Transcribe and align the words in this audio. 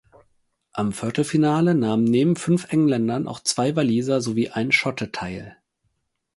Am 0.73 0.93
Viertelfinale 0.93 1.75
nahmen 1.75 2.05
neben 2.05 2.35
fünf 2.35 2.73
Engländern 2.73 3.27
auch 3.27 3.39
zwei 3.39 3.75
Waliser 3.75 4.19
sowie 4.19 4.49
ein 4.49 4.71
Schotte 4.71 5.11
teil. 5.11 5.57